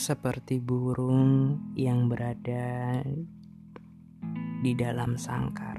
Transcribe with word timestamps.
seperti 0.00 0.64
burung 0.64 1.60
yang 1.76 2.08
berada 2.08 3.04
di 4.64 4.72
dalam 4.72 5.20
sangkar. 5.20 5.76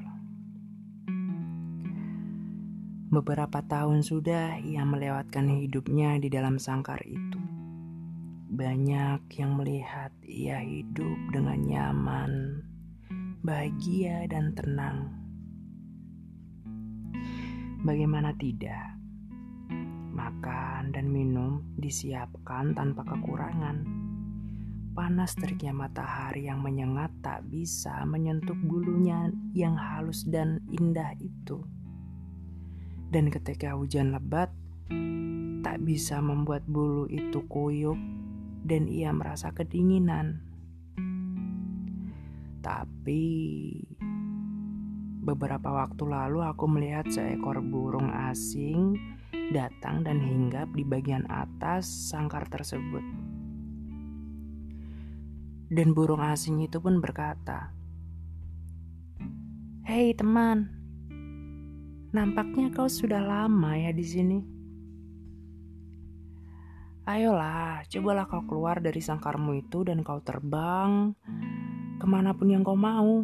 Beberapa 3.10 3.66
tahun 3.66 4.06
sudah 4.06 4.62
ia 4.62 4.86
melewatkan 4.86 5.50
hidupnya 5.50 6.22
di 6.22 6.30
dalam 6.30 6.62
sangkar 6.62 7.02
itu. 7.02 7.42
Banyak 8.54 9.26
yang 9.42 9.58
melihat 9.58 10.14
ia 10.22 10.62
hidup 10.62 11.18
dengan 11.34 11.58
nyaman, 11.66 12.62
bahagia, 13.42 14.30
dan 14.30 14.54
tenang. 14.54 15.18
Bagaimana 17.82 18.38
tidak? 18.38 19.02
Makan 20.14 20.94
dan 20.94 21.10
minum 21.10 21.66
disiapkan 21.82 22.78
tanpa 22.78 23.02
kekurangan. 23.02 24.01
Panas 24.92 25.40
teriknya 25.40 25.72
matahari 25.72 26.52
yang 26.52 26.60
menyengat 26.60 27.16
tak 27.24 27.48
bisa 27.48 28.04
menyentuh 28.04 28.60
bulunya 28.60 29.32
yang 29.56 29.80
halus 29.80 30.28
dan 30.28 30.60
indah 30.68 31.16
itu. 31.16 31.64
Dan 33.08 33.32
ketika 33.32 33.72
hujan 33.80 34.12
lebat, 34.12 34.52
tak 35.64 35.80
bisa 35.88 36.20
membuat 36.20 36.68
bulu 36.68 37.08
itu 37.08 37.40
kuyup 37.48 37.96
dan 38.68 38.92
ia 38.92 39.16
merasa 39.16 39.56
kedinginan. 39.56 40.44
Tapi 42.60 43.24
beberapa 45.24 45.72
waktu 45.72 46.04
lalu 46.04 46.44
aku 46.44 46.68
melihat 46.68 47.08
seekor 47.08 47.64
burung 47.64 48.12
asing 48.12 49.00
datang 49.56 50.04
dan 50.04 50.20
hinggap 50.20 50.68
di 50.76 50.84
bagian 50.84 51.24
atas 51.32 51.88
sangkar 51.88 52.44
tersebut. 52.52 53.21
Dan 55.72 55.96
burung 55.96 56.20
asing 56.20 56.60
itu 56.60 56.84
pun 56.84 57.00
berkata, 57.00 57.72
"Hei 59.88 60.12
teman, 60.12 60.68
nampaknya 62.12 62.76
kau 62.76 62.92
sudah 62.92 63.24
lama 63.24 63.80
ya 63.80 63.96
di 63.96 64.04
sini. 64.04 64.40
Ayolah, 67.08 67.88
cobalah 67.88 68.28
kau 68.28 68.44
keluar 68.44 68.84
dari 68.84 69.00
sangkarmu 69.00 69.64
itu 69.64 69.88
dan 69.88 70.04
kau 70.04 70.20
terbang 70.20 71.16
ke 71.98 72.06
mana 72.06 72.36
pun 72.36 72.52
yang 72.52 72.68
kau 72.68 72.76
mau. 72.76 73.24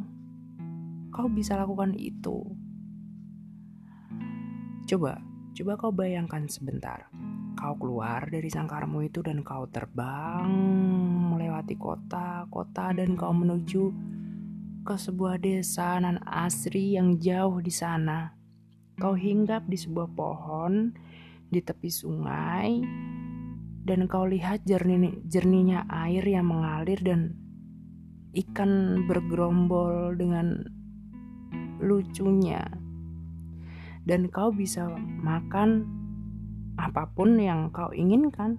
Kau 1.11 1.27
bisa 1.27 1.59
lakukan 1.59 1.99
itu. 1.99 2.47
Coba, 4.87 5.19
Coba 5.57 5.73
kau 5.73 5.89
bayangkan 5.89 6.45
sebentar. 6.45 7.09
Kau 7.57 7.73
keluar 7.81 8.29
dari 8.29 8.45
sangkarmu 8.45 9.09
itu 9.09 9.25
dan 9.25 9.41
kau 9.41 9.65
terbang 9.65 10.53
melewati 11.67 11.83
kota-kota 11.83 12.95
dan 12.95 13.19
kau 13.19 13.35
menuju 13.35 13.91
ke 14.87 14.95
sebuah 14.95 15.43
desa 15.43 15.99
nan 15.99 16.15
asri 16.23 16.95
yang 16.95 17.19
jauh 17.19 17.59
di 17.59 17.67
sana. 17.67 18.31
Kau 18.95 19.19
hinggap 19.19 19.67
di 19.67 19.75
sebuah 19.75 20.07
pohon 20.15 20.95
di 21.51 21.59
tepi 21.59 21.91
sungai 21.91 22.79
dan 23.83 24.07
kau 24.07 24.23
lihat 24.23 24.63
jernih 24.63 25.19
jernihnya 25.27 25.83
air 25.91 26.23
yang 26.23 26.47
mengalir 26.47 27.03
dan 27.03 27.35
ikan 28.31 29.03
bergerombol 29.03 30.15
dengan 30.15 30.63
lucunya 31.83 32.63
dan 34.07 34.31
kau 34.31 34.55
bisa 34.55 34.87
makan 35.19 35.83
apa 36.79 37.11
pun 37.11 37.35
yang 37.35 37.75
kau 37.75 37.91
inginkan. 37.91 38.55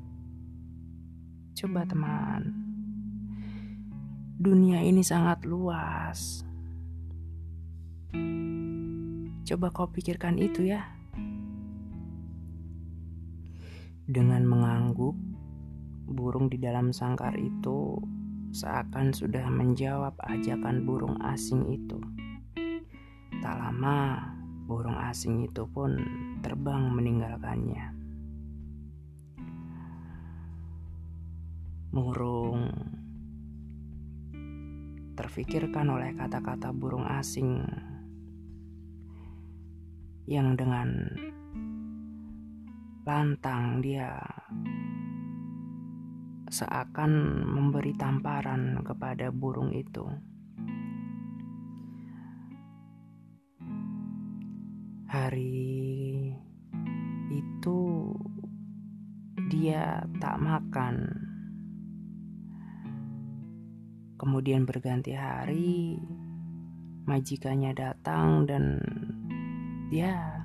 Coba 1.59 1.83
teman, 1.83 2.58
dunia 4.38 4.78
ini 4.87 5.03
sangat 5.03 5.43
luas. 5.43 6.47
Coba 9.43 9.66
kau 9.75 9.91
pikirkan 9.91 10.38
itu 10.38 10.71
ya. 10.71 10.87
Dengan 14.06 14.47
mengangguk, 14.47 15.19
burung 16.06 16.47
di 16.47 16.56
dalam 16.56 16.94
sangkar 16.94 17.34
itu 17.34 17.98
seakan 18.54 19.10
sudah 19.10 19.50
menjawab 19.50 20.15
ajakan 20.22 20.87
burung 20.87 21.19
asing 21.27 21.75
itu. 21.75 21.98
Tak 23.43 23.59
lama, 23.59 24.22
burung 24.71 24.97
asing 25.03 25.50
itu 25.50 25.66
pun 25.66 25.98
terbang 26.47 26.94
meninggalkannya. 26.94 27.91
Murung 31.91 32.88
terfikirkan 35.19 35.91
oleh 35.91 36.15
kata-kata 36.15 36.71
burung 36.71 37.03
asing 37.03 37.59
yang 40.31 40.55
dengan 40.55 41.11
lantang 43.03 43.83
dia 43.83 44.15
seakan 46.47 47.43
memberi 47.51 47.99
tamparan 47.99 48.78
kepada 48.87 49.34
burung 49.34 49.75
itu. 49.75 50.07
Hari 55.09 55.67
itu 57.33 57.81
dia 59.51 60.05
tak 60.21 60.37
makan. 60.39 61.28
Kemudian 64.19 64.67
berganti 64.67 65.15
hari, 65.15 65.95
majikannya 67.06 67.71
datang 67.71 68.51
dan 68.51 68.83
dia 69.89 70.43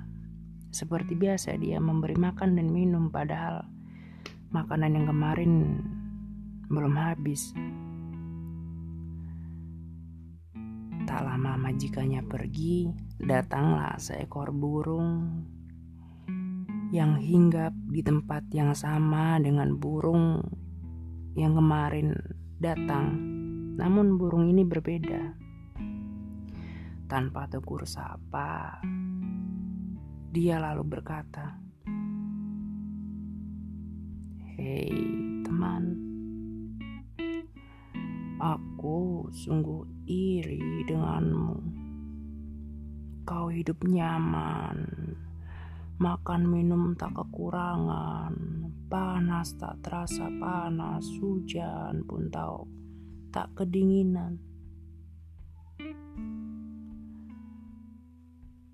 seperti 0.70 1.18
biasa 1.18 1.58
dia 1.58 1.82
memberi 1.82 2.14
makan 2.14 2.54
dan 2.54 2.70
minum 2.70 3.10
padahal 3.10 3.66
makanan 4.54 4.94
yang 4.94 5.06
kemarin 5.10 5.52
belum 6.70 6.94
habis. 6.94 7.50
Tak 11.04 11.20
lama 11.20 11.58
majikannya 11.58 12.22
pergi, 12.24 12.88
datanglah 13.18 13.98
seekor 13.98 14.54
burung 14.54 15.42
yang 16.94 17.18
hinggap 17.18 17.74
di 17.90 18.06
tempat 18.06 18.46
yang 18.54 18.70
sama 18.70 19.42
dengan 19.42 19.74
burung 19.74 20.38
yang 21.34 21.58
kemarin 21.58 22.14
datang. 22.62 23.33
Namun 23.74 24.14
burung 24.14 24.46
ini 24.46 24.62
berbeda. 24.62 25.34
Tanpa 27.10 27.50
tegur 27.50 27.82
sapa, 27.82 28.78
dia 30.30 30.62
lalu 30.62 30.82
berkata, 30.86 31.58
"Hei, 34.54 34.94
teman." 35.42 35.98
Aku 38.38 39.26
sungguh 39.34 40.06
iri 40.06 40.86
denganmu. 40.86 41.58
Kau 43.26 43.50
hidup 43.50 43.82
nyaman, 43.82 44.78
makan 45.98 46.42
minum 46.46 46.94
tak 46.94 47.16
kekurangan, 47.18 48.34
panas 48.86 49.58
tak 49.58 49.82
terasa 49.82 50.30
panas, 50.38 51.08
hujan 51.18 52.04
pun 52.06 52.30
tahu 52.30 52.83
tak 53.34 53.50
kedinginan. 53.58 54.38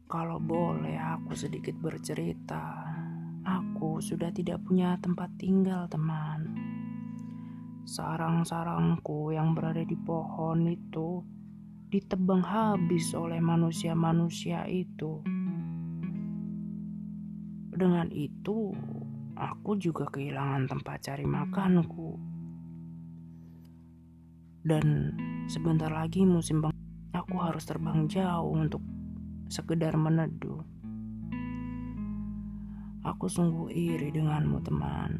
Kalau 0.04 0.36
boleh 0.36 1.00
aku 1.00 1.32
sedikit 1.32 1.80
bercerita, 1.80 2.84
aku 3.48 4.04
sudah 4.04 4.28
tidak 4.28 4.60
punya 4.68 5.00
tempat 5.00 5.32
tinggal 5.40 5.88
teman 5.88 6.70
sarang-sarangku 7.90 9.34
yang 9.34 9.50
berada 9.50 9.82
di 9.82 9.98
pohon 9.98 10.62
itu 10.70 11.26
ditebang 11.90 12.38
habis 12.38 13.10
oleh 13.18 13.42
manusia-manusia 13.42 14.62
itu. 14.70 15.18
Dengan 17.74 18.06
itu, 18.14 18.70
aku 19.34 19.74
juga 19.74 20.06
kehilangan 20.06 20.70
tempat 20.70 21.02
cari 21.02 21.26
makanku. 21.26 22.29
Dan 24.60 25.16
sebentar 25.48 25.88
lagi 25.88 26.28
musim 26.28 26.60
bang 26.60 26.76
aku 27.16 27.40
harus 27.40 27.64
terbang 27.64 28.04
jauh 28.04 28.52
untuk 28.52 28.84
sekedar 29.48 29.96
meneduh. 29.96 30.60
Aku 33.00 33.32
sungguh 33.32 33.72
iri 33.72 34.12
denganmu, 34.12 34.60
teman. 34.60 35.12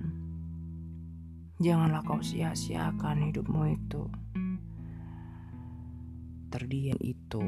Janganlah 1.57 2.05
kau 2.05 2.21
sia-siakan 2.21 3.33
hidupmu 3.33 3.63
itu. 3.73 4.05
Terdiam 6.53 7.01
itu 7.01 7.41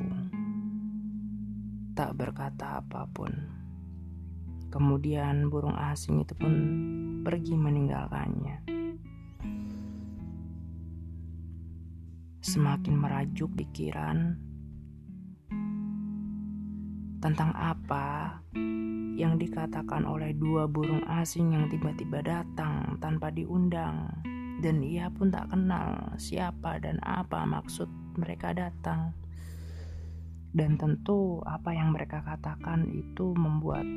tak 1.93 2.17
berkata 2.17 2.81
apa 2.81 3.05
pun. 3.12 3.29
Kemudian 4.73 5.53
burung 5.53 5.77
asing 5.77 6.25
itu 6.25 6.33
pun 6.33 6.55
pergi 7.21 7.53
meninggalkannya. 7.53 8.72
Semakin 12.43 12.99
merajuk 12.99 13.55
pikiran 13.55 14.35
tentang 17.23 17.55
apa 17.55 18.43
yang 19.15 19.39
dikatakan 19.39 20.03
oleh 20.03 20.35
dua 20.35 20.67
burung 20.67 21.06
asing 21.06 21.55
yang 21.55 21.71
tiba-tiba 21.71 22.19
datang 22.19 22.99
tanpa 22.99 23.31
diundang 23.31 24.11
dan 24.62 24.79
ia 24.83 25.11
pun 25.11 25.31
tak 25.31 25.50
kenal 25.50 26.15
siapa 26.19 26.79
dan 26.79 27.03
apa 27.03 27.43
maksud 27.43 27.91
mereka 28.15 28.55
datang. 28.55 29.11
Dan 30.53 30.77
tentu 30.77 31.41
apa 31.49 31.73
yang 31.73 31.91
mereka 31.97 32.21
katakan 32.23 32.87
itu 32.93 33.33
membuat 33.35 33.89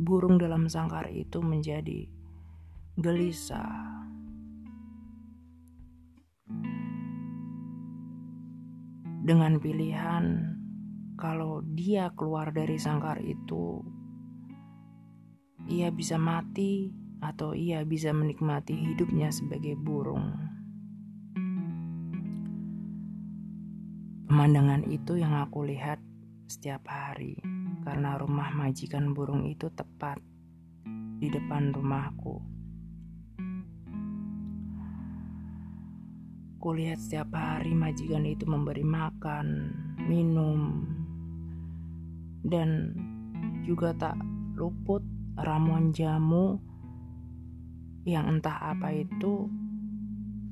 burung 0.00 0.40
dalam 0.40 0.66
sangkar 0.66 1.12
itu 1.12 1.44
menjadi 1.44 2.10
gelisah. 2.98 3.93
Dengan 9.24 9.56
pilihan 9.56 10.52
kalau 11.16 11.64
dia 11.64 12.12
keluar 12.12 12.52
dari 12.52 12.76
sangkar 12.76 13.24
itu, 13.24 13.80
ia 15.64 15.88
bisa 15.88 16.20
mati 16.20 16.92
atau 17.24 17.56
ia 17.56 17.80
bisa 17.88 18.12
menikmati 18.12 18.76
hidupnya 18.76 19.32
sebagai 19.32 19.80
burung. 19.80 20.28
Pemandangan 24.28 24.84
itu 24.92 25.16
yang 25.16 25.40
aku 25.40 25.72
lihat 25.72 26.04
setiap 26.44 26.84
hari 26.84 27.40
karena 27.80 28.20
rumah 28.20 28.52
majikan 28.52 29.16
burung 29.16 29.48
itu 29.48 29.72
tepat 29.72 30.20
di 31.16 31.32
depan 31.32 31.72
rumahku. 31.72 32.53
Kulihat 36.64 36.96
setiap 36.96 37.28
hari 37.36 37.76
majikan 37.76 38.24
itu 38.24 38.48
memberi 38.48 38.80
makan, 38.80 39.68
minum, 40.08 40.88
dan 42.40 42.96
juga 43.68 43.92
tak 43.92 44.16
luput 44.56 45.04
ramuan 45.36 45.92
jamu 45.92 46.56
yang 48.08 48.32
entah 48.32 48.72
apa 48.72 48.96
itu 48.96 49.52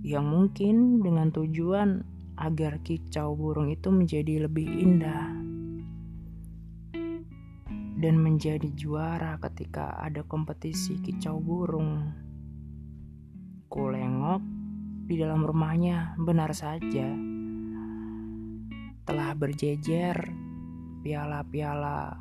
yang 0.05 0.29
mungkin 0.29 1.01
dengan 1.01 1.33
tujuan 1.33 2.05
agar 2.37 2.85
kicau 2.85 3.33
burung 3.33 3.73
itu 3.73 3.89
menjadi 3.89 4.45
lebih 4.45 4.69
indah 4.69 5.33
dan 8.05 8.21
menjadi 8.21 8.69
juara 8.77 9.41
ketika 9.41 9.97
ada 9.97 10.21
kompetisi 10.29 11.01
kicau 11.01 11.41
burung. 11.41 12.13
Kulengok 13.73 14.62
di 15.13 15.21
dalam 15.21 15.45
rumahnya 15.45 16.17
benar 16.17 16.57
saja 16.57 17.05
telah 19.05 19.37
berjejer 19.37 20.17
piala-piala 21.05 22.17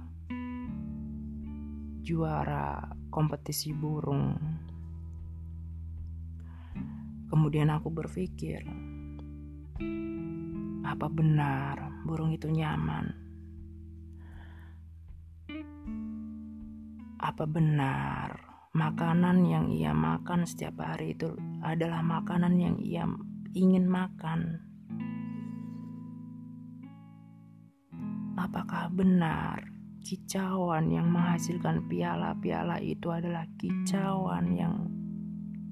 juara 2.03 2.83
kompetisi 3.07 3.71
burung. 3.71 4.35
Kemudian 7.31 7.71
aku 7.71 7.87
berpikir, 7.87 8.59
apa 10.83 11.07
benar 11.07 12.03
burung 12.03 12.35
itu 12.35 12.51
nyaman? 12.51 13.07
Apa 17.23 17.47
benar 17.47 18.50
makanan 18.71 19.43
yang 19.47 19.65
ia 19.71 19.91
makan 19.91 20.47
setiap 20.47 20.79
hari 20.79 21.13
itu 21.15 21.35
adalah 21.61 21.99
makanan 21.99 22.55
yang 22.59 22.75
ia 22.79 23.03
ingin 23.51 23.87
makan? 23.87 24.71
apakah 28.41 28.89
benar 28.91 29.61
kicauan 30.01 30.89
yang 30.89 31.07
menghasilkan 31.13 31.85
piala-piala 31.85 32.81
itu 32.81 33.13
adalah 33.13 33.45
kicauan 33.61 34.57
yang 34.57 34.89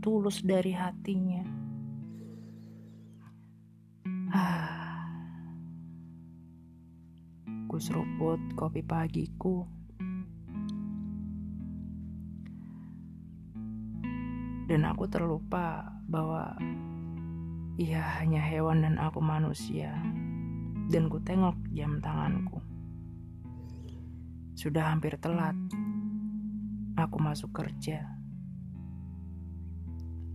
tulus 0.06 0.46
dari 0.46 0.72
hatinya. 0.72 1.44
Ah. 4.30 5.10
Ku 7.66 7.78
seruput 7.82 8.40
kopi 8.54 8.86
pagiku. 8.86 9.79
Dan 14.70 14.86
aku 14.86 15.10
terlupa 15.10 15.98
bahwa 16.06 16.54
ia 17.82 18.06
hanya 18.22 18.38
hewan 18.38 18.86
dan 18.86 19.02
aku 19.02 19.18
manusia 19.18 19.98
dan 20.94 21.10
ku 21.10 21.18
tengok 21.26 21.58
jam 21.74 21.98
tanganku. 21.98 22.62
Sudah 24.54 24.94
hampir 24.94 25.18
telat. 25.18 25.58
Aku 27.00 27.18
masuk 27.18 27.50
kerja. 27.50 28.04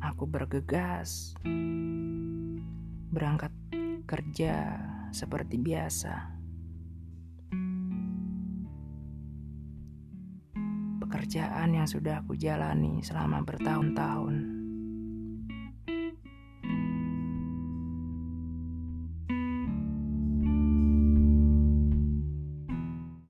Aku 0.03 0.27
bergegas. 0.27 1.39
Berangkat 3.15 3.55
kerja 4.03 4.83
seperti 5.15 5.63
biasa. 5.63 6.34
Pekerjaan 11.15 11.79
yang 11.79 11.87
sudah 11.87 12.27
aku 12.27 12.35
jalani 12.35 12.99
selama 12.99 13.39
bertahun-tahun. 13.47 14.54